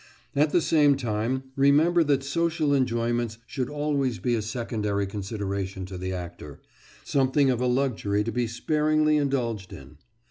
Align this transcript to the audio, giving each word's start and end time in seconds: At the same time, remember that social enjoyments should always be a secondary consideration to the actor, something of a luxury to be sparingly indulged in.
At 0.35 0.49
the 0.49 0.61
same 0.61 0.97
time, 0.97 1.43
remember 1.55 2.03
that 2.05 2.23
social 2.23 2.73
enjoyments 2.73 3.37
should 3.45 3.69
always 3.69 4.17
be 4.17 4.33
a 4.33 4.41
secondary 4.41 5.05
consideration 5.05 5.85
to 5.85 5.97
the 5.99 6.11
actor, 6.11 6.59
something 7.03 7.51
of 7.51 7.61
a 7.61 7.67
luxury 7.67 8.23
to 8.23 8.31
be 8.31 8.47
sparingly 8.47 9.17
indulged 9.17 9.71
in. 9.71 9.97